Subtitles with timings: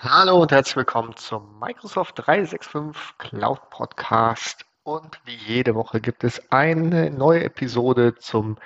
[0.00, 4.64] Hallo und herzlich willkommen zum Microsoft 365 Cloud Podcast.
[4.84, 8.58] Und wie jede Woche gibt es eine neue Episode zum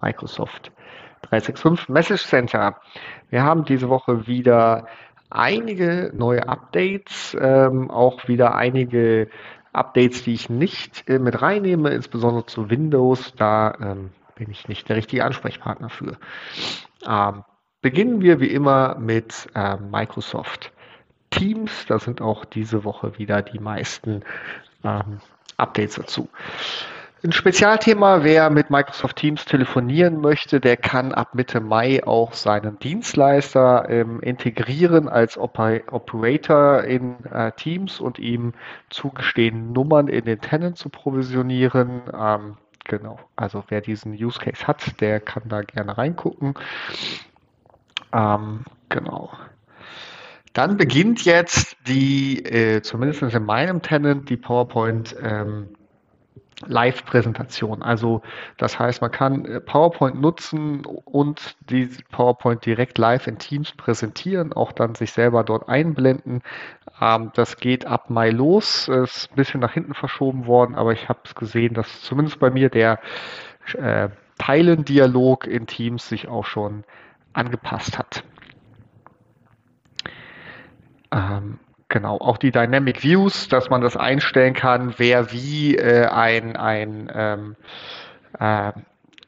[0.00, 0.72] Microsoft
[1.28, 2.80] 365 Message Center.
[3.28, 4.86] Wir haben diese Woche wieder
[5.28, 9.28] einige neue Updates, ähm, auch wieder einige
[9.74, 13.34] Updates, die ich nicht äh, mit reinnehme, insbesondere zu Windows.
[13.36, 16.16] Da ähm, bin ich nicht der richtige Ansprechpartner für.
[17.06, 17.44] Ähm,
[17.82, 20.72] beginnen wir wie immer mit äh, Microsoft
[21.30, 21.86] Teams.
[21.86, 24.22] Da sind auch diese Woche wieder die meisten
[24.84, 25.20] ähm,
[25.56, 26.28] Updates dazu.
[27.22, 32.78] Ein Spezialthema, wer mit Microsoft Teams telefonieren möchte, der kann ab Mitte Mai auch seinen
[32.78, 38.54] Dienstleister ähm, integrieren als Oper Operator in äh, Teams und ihm
[38.88, 42.00] zugestehen, Nummern in den Tenant zu provisionieren.
[42.18, 46.54] Ähm, genau, also wer diesen Use Case hat, der kann da gerne reingucken.
[48.12, 49.30] Ähm, genau.
[50.52, 55.68] Dann beginnt jetzt die, äh, zumindest in meinem Tenant, die PowerPoint ähm,
[56.66, 57.82] Live-Präsentation.
[57.82, 58.22] Also
[58.58, 64.52] das heißt, man kann äh, PowerPoint nutzen und die PowerPoint direkt live in Teams präsentieren,
[64.52, 66.42] auch dann sich selber dort einblenden.
[67.00, 71.08] Ähm, das geht ab Mai los, ist ein bisschen nach hinten verschoben worden, aber ich
[71.08, 72.98] habe es gesehen, dass zumindest bei mir der
[73.78, 76.84] äh, Teilen-Dialog in Teams sich auch schon
[77.32, 78.24] angepasst hat.
[81.12, 86.56] Ähm, genau, auch die Dynamic Views, dass man das einstellen kann, wer wie äh, ein,
[86.56, 87.56] ein ähm,
[88.38, 88.72] äh,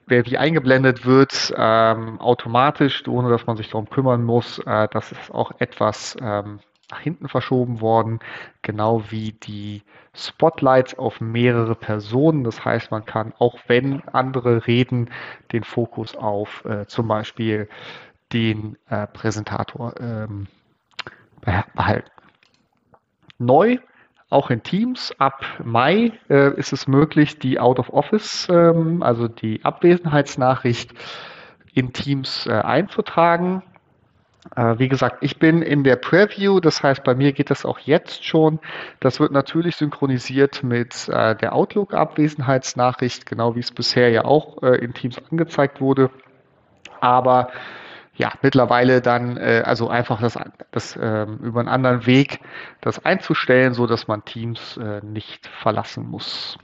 [0.06, 4.59] wer wie eingeblendet wird, ähm, automatisch, ohne dass man sich darum kümmern muss.
[4.59, 6.61] Äh, das ist auch etwas ähm,
[6.92, 8.20] nach hinten verschoben worden,
[8.60, 9.82] genau wie die
[10.14, 12.44] Spotlights auf mehrere Personen.
[12.44, 15.10] Das heißt, man kann auch wenn andere reden,
[15.52, 17.68] den Fokus auf äh, zum Beispiel
[18.34, 20.46] den äh, Präsentator ähm,
[21.74, 22.10] behalten.
[23.38, 23.78] Neu,
[24.28, 29.28] auch in Teams, ab Mai äh, ist es möglich, die Out of Office, ähm, also
[29.28, 30.92] die Abwesenheitsnachricht
[31.72, 33.62] in Teams äh, einzutragen.
[34.56, 37.78] Äh, wie gesagt, ich bin in der Preview, das heißt, bei mir geht das auch
[37.78, 38.58] jetzt schon.
[39.00, 44.76] Das wird natürlich synchronisiert mit äh, der Outlook-Abwesenheitsnachricht, genau wie es bisher ja auch äh,
[44.76, 46.10] in Teams angezeigt wurde.
[47.00, 47.50] Aber
[48.14, 50.38] ja, mittlerweile dann, äh, also einfach das,
[50.70, 52.41] das äh, über einen anderen Weg
[52.81, 56.58] das einzustellen, so dass man Teams äh, nicht verlassen muss.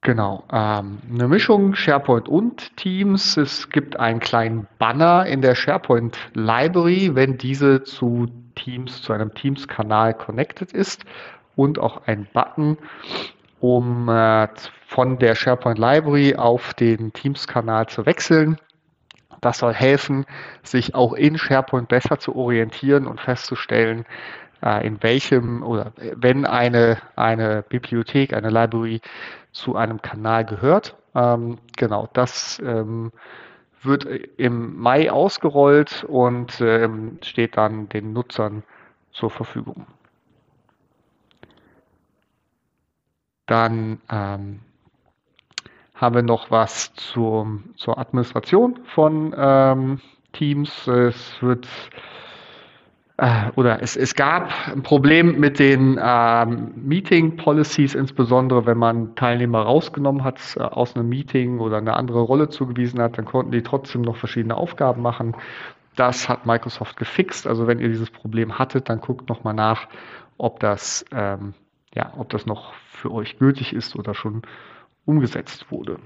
[0.00, 3.36] Genau, ähm, eine Mischung SharePoint und Teams.
[3.36, 9.34] Es gibt einen kleinen Banner in der SharePoint Library, wenn diese zu Teams, zu einem
[9.34, 11.04] Teams-Kanal connected ist
[11.56, 12.78] und auch ein Button,
[13.60, 14.48] um äh,
[14.86, 18.56] von der SharePoint Library auf den Teams-Kanal zu wechseln.
[19.40, 20.26] Das soll helfen,
[20.62, 24.04] sich auch in SharePoint besser zu orientieren und festzustellen,
[24.60, 29.00] in welchem oder wenn eine, eine Bibliothek, eine Library
[29.52, 30.96] zu einem Kanal gehört.
[31.14, 33.12] Ähm, genau, das ähm,
[33.82, 38.64] wird im Mai ausgerollt und ähm, steht dann den Nutzern
[39.12, 39.86] zur Verfügung.
[43.46, 44.60] Dann ähm,
[45.94, 50.00] haben wir noch was zur, zur Administration von ähm,
[50.32, 50.86] Teams.
[50.86, 51.66] Es wird
[53.18, 59.14] äh, oder es, es gab ein Problem mit den ähm, Meeting Policies, insbesondere wenn man
[59.14, 63.52] Teilnehmer rausgenommen hat äh, aus einem Meeting oder eine andere Rolle zugewiesen hat, dann konnten
[63.52, 65.36] die trotzdem noch verschiedene Aufgaben machen.
[65.96, 67.46] Das hat Microsoft gefixt.
[67.46, 69.88] Also wenn ihr dieses Problem hattet, dann guckt nochmal nach,
[70.38, 71.54] ob das ähm,
[71.94, 74.42] ja, ob das noch für euch gültig ist oder schon
[75.04, 75.98] umgesetzt wurde.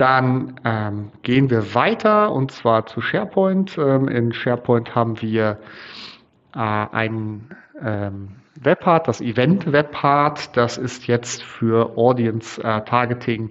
[0.00, 3.76] Dann ähm, gehen wir weiter und zwar zu SharePoint.
[3.76, 5.58] Ähm, in SharePoint haben wir
[6.54, 8.28] äh, ein ähm,
[8.58, 10.56] Webpart, das Event Webpart.
[10.56, 13.50] Das ist jetzt für Audience äh, Targeting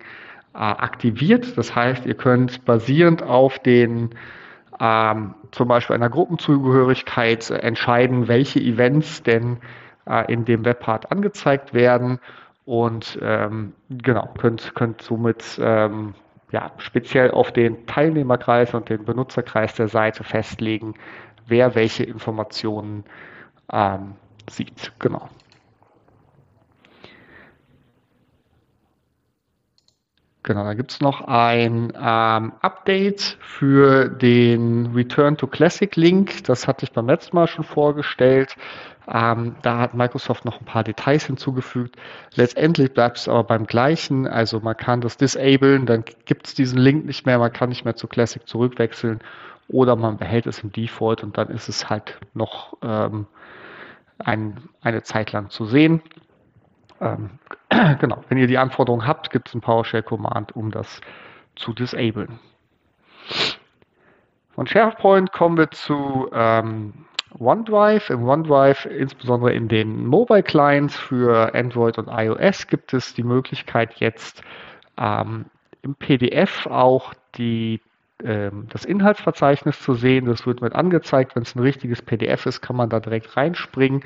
[0.56, 1.56] äh, aktiviert.
[1.56, 4.16] Das heißt, ihr könnt basierend auf den
[4.80, 9.58] ähm, zum Beispiel einer Gruppenzugehörigkeit entscheiden, welche Events denn
[10.08, 12.18] äh, in dem Webpart angezeigt werden
[12.66, 16.16] und ähm, genau, könnt, könnt somit ähm,
[16.52, 20.96] ja, speziell auf den Teilnehmerkreis und den Benutzerkreis der Seite festlegen,
[21.48, 23.04] wer welche Informationen
[23.72, 24.16] ähm,
[24.50, 24.92] sieht.
[25.00, 25.30] Genau.
[30.44, 36.46] Genau, da gibt es noch ein ähm, Update für den Return to Classic Link.
[36.46, 38.56] Das hatte ich beim letzten Mal schon vorgestellt.
[39.12, 41.98] Ähm, da hat Microsoft noch ein paar Details hinzugefügt.
[42.36, 44.28] Letztendlich bleibt es aber beim gleichen.
[44.28, 47.84] Also man kann das disablen, dann gibt es diesen Link nicht mehr, man kann nicht
[47.84, 49.20] mehr zu Classic zurückwechseln
[49.68, 53.28] oder man behält es im Default und dann ist es halt noch ähm,
[54.20, 56.02] ein, eine Zeit lang zu sehen.
[57.02, 57.40] Ähm,
[58.00, 61.02] genau, wenn ihr die Anforderung habt, gibt es ein PowerShell-Command, um das
[61.56, 62.40] zu disablen.
[64.56, 67.06] Von SharePoint kommen wir zu ähm,
[67.38, 68.10] OneDrive.
[68.10, 73.96] Im OneDrive, insbesondere in den Mobile Clients für Android und iOS, gibt es die Möglichkeit
[73.96, 74.44] jetzt
[74.98, 75.46] ähm,
[75.82, 77.82] im PDF auch die,
[78.24, 80.26] ähm, das Inhaltsverzeichnis zu sehen.
[80.26, 81.36] Das wird mit angezeigt.
[81.36, 84.04] Wenn es ein richtiges PDF ist, kann man da direkt reinspringen.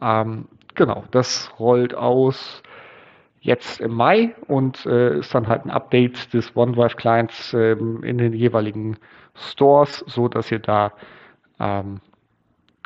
[0.00, 2.62] Ähm, genau, das rollt aus
[3.40, 8.18] jetzt im Mai und äh, ist dann halt ein Update des OneDrive Clients ähm, in
[8.18, 8.96] den jeweiligen
[9.34, 10.92] Stores, so dass ihr da
[11.58, 12.00] ähm,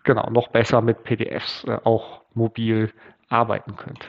[0.02, 2.90] genau noch besser mit PDFs äh, auch mobil
[3.28, 4.08] arbeiten könnt.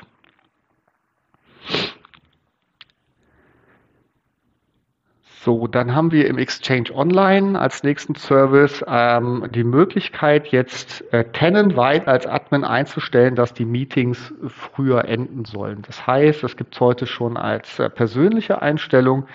[5.48, 11.24] So, dann haben wir im Exchange Online als nächsten Service ähm, die Möglichkeit, jetzt äh,
[11.24, 15.84] tenantweit als Admin einzustellen, dass die Meetings früher enden sollen.
[15.84, 19.26] Das heißt, das gibt es heute schon als äh, persönliche Einstellung.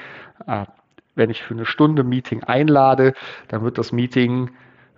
[0.46, 0.66] Äh,
[1.14, 3.14] wenn ich für eine Stunde Meeting einlade,
[3.48, 4.50] dann wird das Meeting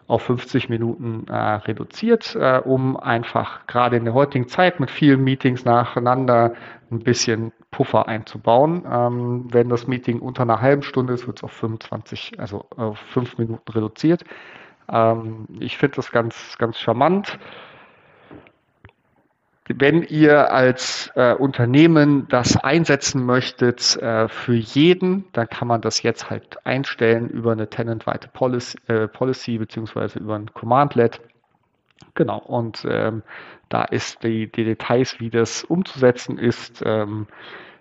[0.06, 5.25] auf 50 Minuten äh, reduziert, äh, um einfach gerade in der heutigen Zeit mit vielen
[5.25, 6.55] Meetings nacheinander
[6.91, 8.85] ein bisschen Puffer einzubauen.
[8.91, 12.99] Ähm, wenn das Meeting unter einer halben Stunde ist, wird es auf 25, also auf
[12.99, 14.25] 5 Minuten reduziert.
[14.89, 17.39] Ähm, ich finde das ganz, ganz charmant
[19.69, 26.03] wenn ihr als äh, Unternehmen das einsetzen möchtet äh, für jeden, dann kann man das
[26.03, 31.21] jetzt halt einstellen über eine tenantweite Policy, äh, Policy beziehungsweise über ein Command-Let.
[32.15, 33.23] Genau, und ähm,
[33.71, 37.27] da ist die, die, Details, wie das umzusetzen ist, ähm,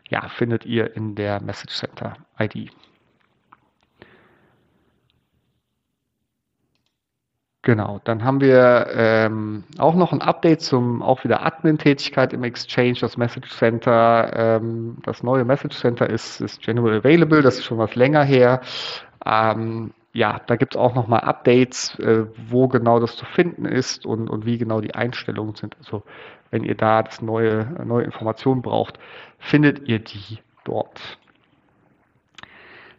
[0.09, 2.71] ja, findet ihr in der Message Center ID.
[7.65, 12.97] Genau, dann haben wir ähm, auch noch ein Update zum auch wieder Admin-Tätigkeit im Exchange,
[12.99, 14.31] das Message Center.
[14.35, 18.59] Ähm, das neue Message Center ist, ist general available, das ist schon was länger her.
[19.25, 24.05] Ähm, ja, da gibt es auch nochmal Updates, äh, wo genau das zu finden ist
[24.05, 25.77] und, und wie genau die Einstellungen sind.
[25.79, 26.03] Also
[26.51, 28.99] wenn ihr da das neue, neue Informationen braucht,
[29.39, 30.99] findet ihr die dort.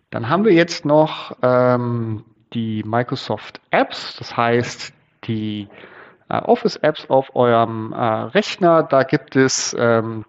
[0.08, 2.24] Dann haben wir jetzt noch ähm,
[2.54, 4.92] die Microsoft Apps, das heißt
[5.24, 5.68] die
[6.28, 8.82] äh, Office Apps auf eurem äh, Rechner.
[8.82, 10.26] Da gibt es ähm,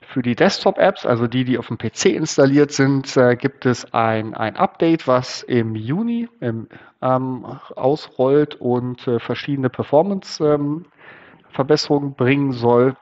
[0.00, 4.34] für die Desktop-Apps, also die, die auf dem PC installiert sind, äh, gibt es ein,
[4.34, 6.66] ein Update, was im Juni ähm,
[7.00, 12.96] ausrollt und äh, verschiedene Performance-Verbesserungen ähm, bringen soll.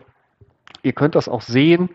[0.83, 1.91] Ihr könnt das auch sehen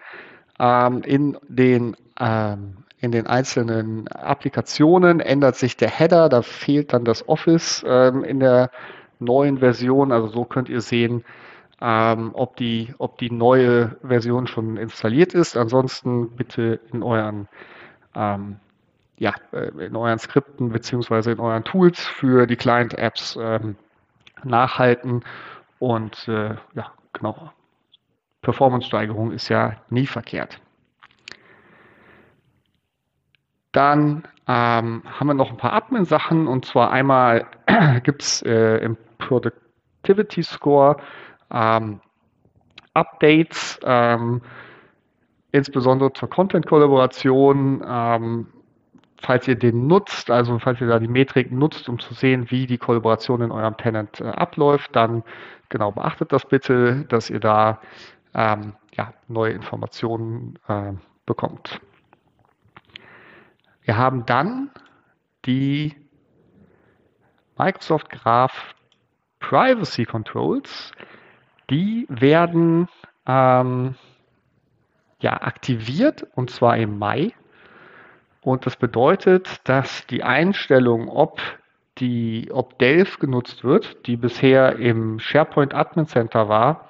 [0.59, 7.03] ähm, in den ähm, in den einzelnen Applikationen ändert sich der Header, da fehlt dann
[7.03, 8.71] das Office ähm, in der
[9.19, 10.13] neuen Version.
[10.13, 11.25] Also so könnt ihr sehen,
[11.81, 15.57] ähm, ob, die, ob die neue Version schon installiert ist.
[15.57, 17.49] Ansonsten bitte in euren,
[18.15, 18.55] ähm,
[19.17, 23.75] ja, äh, in euren Skripten beziehungsweise in euren Tools für die Client-Apps ähm,
[24.45, 25.25] nachhalten.
[25.77, 27.51] Und äh, ja, genau.
[28.43, 30.61] Performance-Steigerung ist ja nie verkehrt.
[33.73, 37.45] Dann ähm, haben wir noch ein paar Admin-Sachen und zwar einmal
[38.03, 40.97] gibt es äh, im Productivity Score
[41.51, 41.99] ähm,
[42.93, 44.41] Updates, ähm,
[45.51, 47.83] insbesondere zur Content-Kollaboration.
[47.85, 48.47] Ähm,
[49.21, 52.67] falls ihr den nutzt, also falls ihr da die Metrik nutzt, um zu sehen, wie
[52.67, 55.23] die Kollaboration in eurem Tenant äh, abläuft, dann
[55.69, 57.79] genau beachtet das bitte, dass ihr da
[58.35, 60.93] ähm, ja, neue Informationen äh,
[61.25, 61.79] bekommt.
[63.85, 64.69] Wir haben dann
[65.45, 65.93] die
[67.57, 68.75] Microsoft Graph
[69.39, 70.91] Privacy Controls.
[71.69, 72.87] Die werden
[73.27, 73.95] ähm,
[75.19, 77.33] ja, aktiviert und zwar im Mai.
[78.41, 81.41] Und das bedeutet, dass die Einstellung, ob
[81.97, 86.89] die, ob Delph genutzt wird, die bisher im SharePoint Admin Center war,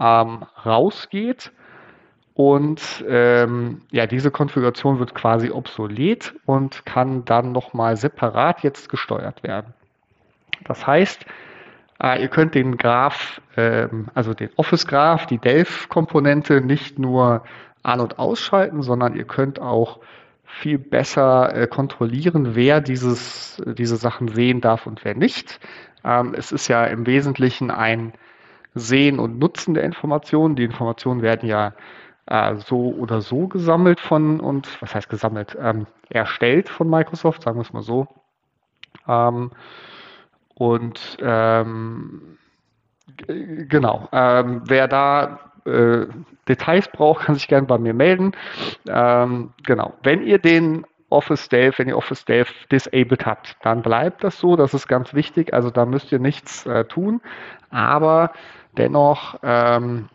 [0.00, 1.52] ähm, rausgeht
[2.34, 9.44] und ähm, ja, diese Konfiguration wird quasi obsolet und kann dann nochmal separat jetzt gesteuert
[9.44, 9.72] werden.
[10.64, 11.24] Das heißt,
[12.02, 17.44] äh, ihr könnt den Graph, ähm, also den Office Graph, die Delph-Komponente nicht nur
[17.84, 20.00] an- und ausschalten, sondern ihr könnt auch
[20.44, 25.60] viel besser äh, kontrollieren, wer dieses, diese Sachen sehen darf und wer nicht.
[26.04, 28.12] Ähm, es ist ja im Wesentlichen ein
[28.74, 30.56] Sehen und Nutzen der Informationen.
[30.56, 31.74] Die Informationen werden ja
[32.26, 35.56] äh, so oder so gesammelt von und was heißt gesammelt?
[35.60, 38.08] Ähm, erstellt von Microsoft, sagen wir es mal so.
[39.08, 39.50] Ähm,
[40.54, 42.38] und ähm,
[43.26, 46.06] genau, ähm, wer da äh,
[46.48, 48.32] Details braucht, kann sich gerne bei mir melden.
[48.88, 54.24] Ähm, genau, wenn ihr den Office Delve, wenn ihr Office Delve disabled habt, dann bleibt
[54.24, 54.56] das so.
[54.56, 55.54] Das ist ganz wichtig.
[55.54, 57.20] Also da müsst ihr nichts äh, tun.
[57.70, 58.32] Aber
[58.76, 60.08] dennoch ähm,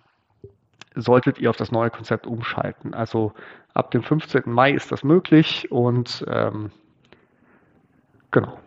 [1.02, 2.94] solltet ihr auf das neue Konzept umschalten.
[2.94, 3.34] Also
[3.74, 4.44] ab dem 15.
[4.46, 6.72] Mai ist das möglich und ähm,
[8.32, 8.60] genau.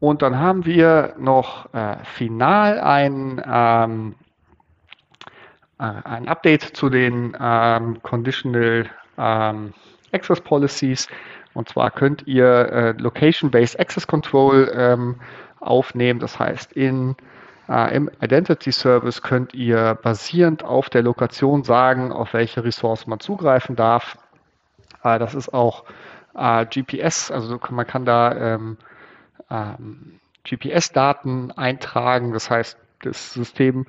[0.00, 4.16] Und dann haben wir noch äh, final ein, ähm,
[5.78, 9.72] äh, ein Update zu den ähm, Conditional ähm,
[10.10, 11.06] Access Policies.
[11.54, 15.20] Und zwar könnt ihr äh, Location-Based Access Control ähm,
[15.60, 16.18] aufnehmen.
[16.18, 17.14] Das heißt, in,
[17.92, 23.76] im Identity Service könnt ihr basierend auf der Lokation sagen, auf welche Ressource man zugreifen
[23.76, 24.18] darf.
[25.02, 25.84] Äh, das ist auch
[26.34, 28.76] äh, GPS, also man kann da ähm,
[29.50, 32.32] ähm, GPS-Daten eintragen.
[32.32, 33.86] Das heißt, das System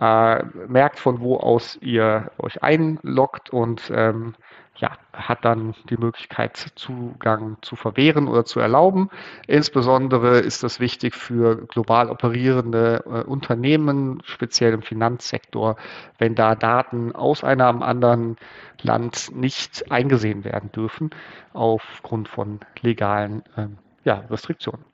[0.00, 4.34] äh, merkt, von wo aus ihr euch einloggt und ähm,
[4.78, 9.10] ja, hat dann die Möglichkeit, Zugang zu verwehren oder zu erlauben.
[9.46, 15.76] Insbesondere ist das wichtig für global operierende äh, Unternehmen, speziell im Finanzsektor,
[16.18, 18.36] wenn da Daten aus einem anderen
[18.80, 21.10] Land nicht eingesehen werden dürfen,
[21.52, 23.66] aufgrund von legalen äh,
[24.04, 24.84] ja, Restriktionen.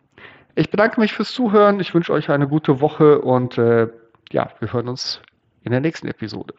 [0.54, 1.80] Ich bedanke mich fürs Zuhören.
[1.80, 3.88] Ich wünsche euch eine gute Woche und äh,
[4.32, 5.20] ja, wir hören uns
[5.62, 6.54] in der nächsten Episode.